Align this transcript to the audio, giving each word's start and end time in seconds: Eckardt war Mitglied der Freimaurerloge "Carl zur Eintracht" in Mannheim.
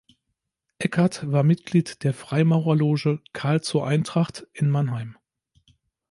Eckardt 0.79 1.31
war 1.31 1.43
Mitglied 1.43 2.03
der 2.03 2.15
Freimaurerloge 2.15 3.21
"Carl 3.33 3.61
zur 3.61 3.85
Eintracht" 3.85 4.47
in 4.51 4.67
Mannheim. 4.71 5.15